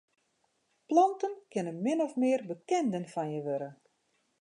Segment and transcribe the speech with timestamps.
[0.91, 3.69] Planten kinne min of mear bekenden fan je wurde.